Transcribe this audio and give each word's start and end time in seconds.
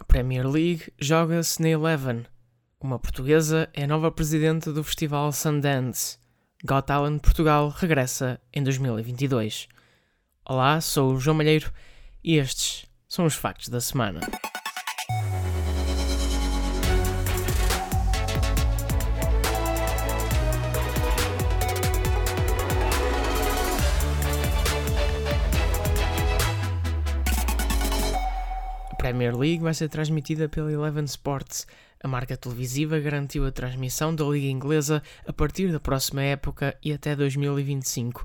A 0.00 0.04
Premier 0.04 0.48
League 0.48 0.90
joga-se 0.98 1.60
na 1.60 1.68
Eleven. 1.68 2.24
Uma 2.80 2.98
portuguesa 2.98 3.68
é 3.74 3.84
a 3.84 3.86
nova 3.86 4.10
presidente 4.10 4.72
do 4.72 4.82
festival 4.82 5.30
Sundance. 5.30 6.16
Got 6.64 6.86
Talent 6.86 7.20
Portugal 7.20 7.68
regressa 7.68 8.40
em 8.50 8.62
2022. 8.62 9.68
Olá, 10.42 10.80
sou 10.80 11.12
o 11.12 11.20
João 11.20 11.36
Malheiro 11.36 11.70
e 12.24 12.38
estes 12.38 12.86
são 13.06 13.26
os 13.26 13.34
factos 13.34 13.68
da 13.68 13.78
semana. 13.78 14.20
Premier 29.00 29.34
League 29.34 29.62
vai 29.62 29.72
ser 29.72 29.88
transmitida 29.88 30.46
pela 30.46 30.70
Eleven 30.70 31.04
Sports. 31.06 31.66
A 32.04 32.06
marca 32.06 32.36
televisiva 32.36 32.98
garantiu 32.98 33.46
a 33.46 33.50
transmissão 33.50 34.14
da 34.14 34.26
Liga 34.26 34.46
Inglesa 34.46 35.02
a 35.26 35.32
partir 35.32 35.72
da 35.72 35.80
próxima 35.80 36.22
época 36.22 36.76
e 36.84 36.92
até 36.92 37.16
2025. 37.16 38.22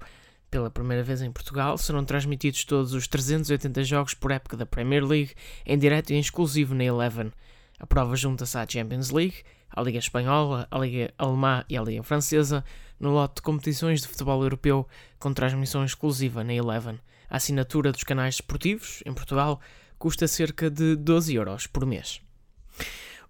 Pela 0.52 0.70
primeira 0.70 1.02
vez 1.02 1.22
em 1.22 1.32
Portugal, 1.32 1.78
serão 1.78 2.04
transmitidos 2.04 2.66
todos 2.66 2.94
os 2.94 3.08
380 3.08 3.86
jogos 3.86 4.14
por 4.14 4.32
época 4.32 4.58
da 4.58 4.66
Premier 4.66 5.06
League 5.06 5.34
em 5.66 5.78
direto 5.78 6.12
e 6.12 6.20
exclusivo 6.20 6.76
na 6.76 6.84
Eleven. 6.84 7.32
A 7.80 7.88
prova 7.88 8.14
junta-se 8.18 8.58
à 8.58 8.68
Champions 8.68 9.12
League, 9.12 9.44
à 9.70 9.82
Liga 9.82 10.00
Espanhola, 10.00 10.68
à 10.70 10.78
Liga 10.78 11.14
Alemã 11.18 11.64
e 11.70 11.78
à 11.78 11.82
Liga 11.82 12.04
Francesa, 12.04 12.66
no 13.00 13.12
lote 13.12 13.36
de 13.36 13.44
competições 13.44 14.02
de 14.02 14.10
futebol 14.10 14.44
europeu 14.44 14.86
com 15.20 15.34
transmissão 15.34 15.86
exclusiva 15.86 16.44
na 16.44 16.54
Eleven. 16.54 17.00
A 17.30 17.38
assinatura 17.38 17.94
dos 17.94 18.04
canais 18.04 18.36
esportivos, 18.36 19.02
em 19.06 19.14
Portugal, 19.14 19.62
custa 19.98 20.28
cerca 20.28 20.70
de 20.70 20.96
12 20.96 21.36
euros 21.36 21.68
por 21.68 21.86
mês. 21.86 22.22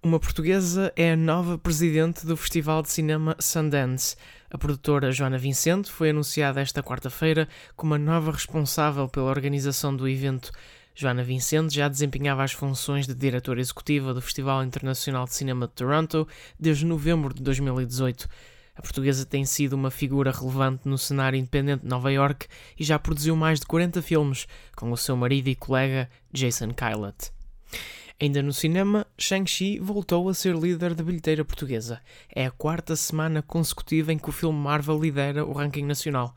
Uma 0.05 0.19
portuguesa 0.19 0.93
é 0.95 1.13
a 1.13 1.17
nova 1.17 1.57
presidente 1.57 2.27
do 2.27 2.37
Festival 2.37 2.83
de 2.83 2.91
Cinema 2.91 3.35
Sundance. 3.39 4.15
A 4.51 4.57
produtora 4.57 5.11
Joana 5.11 5.37
Vicente 5.37 5.91
foi 5.91 6.11
anunciada 6.11 6.61
esta 6.61 6.83
quarta-feira 6.83 7.49
como 7.75 7.95
a 7.95 7.97
nova 7.97 8.31
responsável 8.31 9.09
pela 9.09 9.31
organização 9.31 9.95
do 9.95 10.07
evento. 10.07 10.51
Joana 10.93 11.23
Vicente 11.23 11.73
já 11.73 11.89
desempenhava 11.89 12.43
as 12.43 12.53
funções 12.53 13.07
de 13.07 13.15
diretora 13.15 13.59
executiva 13.59 14.13
do 14.13 14.21
Festival 14.21 14.63
Internacional 14.63 15.25
de 15.25 15.33
Cinema 15.33 15.67
de 15.67 15.73
Toronto 15.73 16.27
desde 16.59 16.85
novembro 16.85 17.33
de 17.33 17.41
2018. 17.41 18.29
A 18.75 18.81
portuguesa 18.81 19.25
tem 19.25 19.45
sido 19.45 19.73
uma 19.73 19.89
figura 19.89 20.31
relevante 20.31 20.87
no 20.87 20.97
cenário 20.97 21.39
independente 21.39 21.83
de 21.83 21.89
Nova 21.89 22.11
York 22.11 22.47
e 22.77 22.83
já 22.83 22.99
produziu 22.99 23.35
mais 23.35 23.59
de 23.59 23.65
40 23.65 24.01
filmes 24.01 24.47
com 24.75 24.91
o 24.91 24.97
seu 24.97 25.15
marido 25.15 25.47
e 25.47 25.55
colega 25.55 26.09
Jason 26.33 26.73
Kylett. 26.73 27.31
Ainda 28.19 28.41
no 28.41 28.53
cinema, 28.53 29.05
Shang-Chi 29.17 29.79
voltou 29.79 30.29
a 30.29 30.33
ser 30.33 30.55
líder 30.55 30.93
da 30.93 31.03
bilheteira 31.03 31.43
portuguesa. 31.43 32.01
É 32.33 32.45
a 32.45 32.51
quarta 32.51 32.95
semana 32.95 33.41
consecutiva 33.41 34.13
em 34.13 34.17
que 34.17 34.29
o 34.29 34.33
filme 34.33 34.57
Marvel 34.57 34.99
lidera 34.99 35.45
o 35.45 35.51
ranking 35.51 35.85
nacional. 35.85 36.33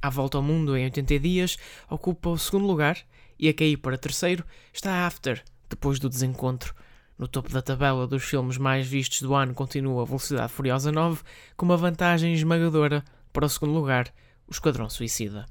À 0.00 0.08
volta 0.08 0.38
ao 0.38 0.42
mundo 0.42 0.76
em 0.76 0.84
80 0.84 1.18
dias, 1.18 1.58
ocupa 1.90 2.30
o 2.30 2.38
segundo 2.38 2.66
lugar 2.66 2.98
e 3.38 3.48
a 3.48 3.54
cair 3.54 3.76
para 3.76 3.98
terceiro 3.98 4.44
está 4.72 5.06
After, 5.06 5.42
depois 5.68 5.98
do 5.98 6.08
desencontro. 6.08 6.74
No 7.18 7.26
topo 7.26 7.50
da 7.50 7.60
tabela 7.60 8.06
dos 8.06 8.22
filmes 8.22 8.56
mais 8.58 8.86
vistos 8.86 9.22
do 9.22 9.34
ano 9.34 9.52
continua 9.52 10.06
Velocidade 10.06 10.52
Furiosa 10.52 10.92
9, 10.92 11.20
com 11.56 11.66
uma 11.66 11.76
vantagem 11.76 12.32
esmagadora 12.32 13.04
para 13.32 13.44
o 13.44 13.48
segundo 13.48 13.72
lugar, 13.72 14.08
o 14.46 14.52
Esquadrão 14.52 14.88
Suicida. 14.88 15.44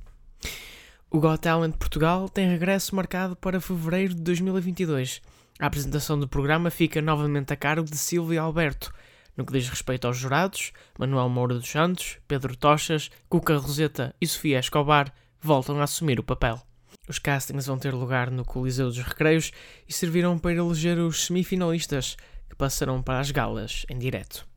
O 1.11 1.19
Got 1.19 1.41
Talent 1.41 1.75
Portugal 1.75 2.29
tem 2.29 2.47
regresso 2.47 2.95
marcado 2.95 3.35
para 3.35 3.59
fevereiro 3.59 4.13
de 4.15 4.21
2022. 4.21 5.21
A 5.59 5.65
apresentação 5.65 6.17
do 6.17 6.27
programa 6.27 6.69
fica 6.69 7.01
novamente 7.01 7.51
a 7.51 7.57
cargo 7.57 7.89
de 7.89 7.97
Silvia 7.97 8.41
Alberto. 8.41 8.93
No 9.35 9.45
que 9.45 9.51
diz 9.51 9.67
respeito 9.67 10.07
aos 10.07 10.17
jurados, 10.17 10.71
Manuel 10.97 11.27
Moura 11.27 11.55
dos 11.55 11.69
Santos, 11.69 12.17
Pedro 12.29 12.55
Tochas, 12.55 13.11
Cuca 13.27 13.57
Roseta 13.57 14.15
e 14.21 14.25
Sofia 14.25 14.59
Escobar 14.59 15.13
voltam 15.41 15.81
a 15.81 15.83
assumir 15.83 16.17
o 16.17 16.23
papel. 16.23 16.61
Os 17.07 17.19
castings 17.19 17.67
vão 17.67 17.77
ter 17.77 17.93
lugar 17.93 18.29
no 18.29 18.43
Coliseu 18.43 18.87
dos 18.87 18.99
Recreios 18.99 19.51
e 19.87 19.93
servirão 19.93 20.37
para 20.37 20.53
eleger 20.53 20.97
os 20.99 21.25
semifinalistas 21.25 22.17
que 22.49 22.55
passarão 22.55 23.01
para 23.01 23.19
as 23.19 23.31
galas 23.31 23.85
em 23.89 23.97
direto. 23.97 24.47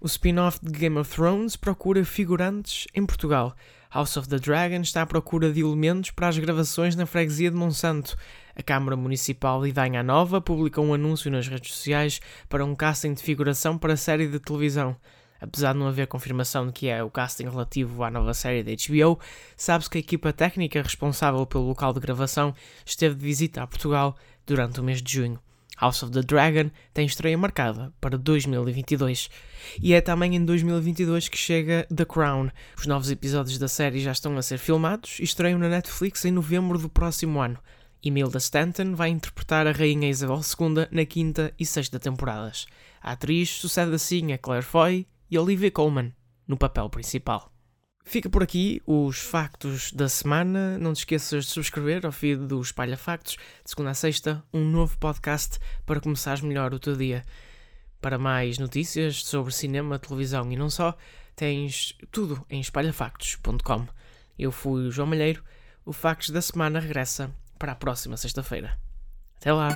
O 0.00 0.06
spin-off 0.06 0.58
de 0.62 0.72
Game 0.72 0.96
of 0.96 1.14
Thrones 1.14 1.56
procura 1.56 2.02
figurantes 2.06 2.86
em 2.94 3.04
Portugal. 3.04 3.54
House 3.92 4.16
of 4.16 4.28
the 4.28 4.38
Dragon 4.38 4.80
está 4.80 5.02
à 5.02 5.06
procura 5.06 5.52
de 5.52 5.60
elementos 5.60 6.10
para 6.10 6.28
as 6.28 6.38
gravações 6.38 6.96
na 6.96 7.04
freguesia 7.04 7.50
de 7.50 7.56
Monsanto. 7.56 8.16
A 8.56 8.62
Câmara 8.62 8.96
Municipal 8.96 9.60
de 9.60 9.68
Idanha 9.68 10.02
Nova 10.02 10.40
publicou 10.40 10.86
um 10.86 10.94
anúncio 10.94 11.30
nas 11.30 11.48
redes 11.48 11.74
sociais 11.74 12.20
para 12.48 12.64
um 12.64 12.74
casting 12.74 13.12
de 13.12 13.22
figuração 13.22 13.76
para 13.76 13.92
a 13.92 13.96
série 13.96 14.26
de 14.26 14.38
televisão. 14.38 14.96
Apesar 15.40 15.72
de 15.72 15.78
não 15.78 15.88
haver 15.88 16.06
confirmação 16.06 16.66
de 16.66 16.72
que 16.72 16.88
é 16.88 17.02
o 17.02 17.10
casting 17.10 17.44
relativo 17.44 18.04
à 18.04 18.10
nova 18.10 18.34
série 18.34 18.62
da 18.62 18.72
HBO, 18.72 19.18
sabe-se 19.56 19.88
que 19.88 19.98
a 19.98 20.00
equipa 20.00 20.32
técnica 20.32 20.82
responsável 20.82 21.46
pelo 21.46 21.66
local 21.66 21.92
de 21.92 22.00
gravação 22.00 22.54
esteve 22.84 23.14
de 23.14 23.24
visita 23.24 23.62
a 23.62 23.66
Portugal 23.66 24.16
durante 24.46 24.80
o 24.80 24.84
mês 24.84 25.00
de 25.00 25.12
junho. 25.12 25.40
House 25.80 26.02
of 26.02 26.12
the 26.12 26.20
Dragon 26.20 26.70
tem 26.92 27.06
estreia 27.06 27.38
marcada 27.38 27.90
para 28.00 28.18
2022. 28.18 29.30
E 29.80 29.94
é 29.94 30.00
também 30.02 30.36
em 30.36 30.44
2022 30.44 31.28
que 31.28 31.38
chega 31.38 31.86
The 31.94 32.04
Crown. 32.04 32.50
Os 32.76 32.86
novos 32.86 33.10
episódios 33.10 33.58
da 33.58 33.66
série 33.66 34.00
já 34.00 34.12
estão 34.12 34.36
a 34.36 34.42
ser 34.42 34.58
filmados 34.58 35.18
e 35.18 35.24
estreiam 35.24 35.58
na 35.58 35.70
Netflix 35.70 36.24
em 36.26 36.32
novembro 36.32 36.78
do 36.78 36.90
próximo 36.90 37.40
ano. 37.40 37.58
Imelda 38.02 38.38
Stanton 38.38 38.94
vai 38.94 39.08
interpretar 39.08 39.66
a 39.66 39.72
Rainha 39.72 40.08
Isabel 40.08 40.40
II 40.40 40.86
na 40.90 41.04
quinta 41.06 41.52
e 41.58 41.64
sexta 41.64 41.98
temporadas. 41.98 42.66
A 43.02 43.12
atriz 43.12 43.48
sucede 43.48 43.94
assim 43.94 44.32
a 44.32 44.38
Claire 44.38 44.64
Foy 44.64 45.06
e 45.30 45.38
Olivia 45.38 45.70
Colman 45.70 46.12
no 46.46 46.56
papel 46.56 46.88
principal. 46.90 47.52
Fica 48.04 48.28
por 48.28 48.42
aqui 48.42 48.82
os 48.86 49.18
factos 49.20 49.92
da 49.92 50.08
semana. 50.08 50.76
Não 50.78 50.92
te 50.92 50.98
esqueças 50.98 51.44
de 51.44 51.50
subscrever 51.52 52.04
ao 52.04 52.12
feed 52.12 52.46
do 52.46 52.60
Espalha 52.60 52.96
Factos, 52.96 53.36
de 53.64 53.70
segunda 53.70 53.90
a 53.90 53.94
sexta, 53.94 54.42
um 54.52 54.64
novo 54.64 54.98
podcast 54.98 55.58
para 55.86 56.00
começares 56.00 56.40
melhor 56.40 56.74
o 56.74 56.78
teu 56.80 56.96
dia. 56.96 57.24
Para 58.00 58.18
mais 58.18 58.58
notícias 58.58 59.22
sobre 59.22 59.52
cinema, 59.52 59.98
televisão 59.98 60.50
e 60.50 60.56
não 60.56 60.70
só, 60.70 60.96
tens 61.36 61.96
tudo 62.10 62.44
em 62.50 62.60
espalhafactos.com. 62.60 63.86
Eu 64.38 64.50
fui 64.50 64.86
o 64.86 64.90
João 64.90 65.06
Malheiro. 65.06 65.44
O 65.84 65.92
Factos 65.92 66.30
da 66.30 66.42
Semana 66.42 66.80
regressa 66.80 67.30
para 67.58 67.72
a 67.72 67.76
próxima 67.76 68.16
sexta-feira. 68.16 68.78
Até 69.36 69.52
lá! 69.52 69.68